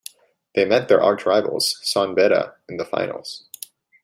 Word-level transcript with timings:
They 0.55 0.65
met 0.65 0.87
their 0.87 0.97
archrivals, 0.99 1.75
San 1.83 2.15
Beda 2.15 2.55
in 2.67 2.77
the 2.77 2.85
finals. 2.85 3.45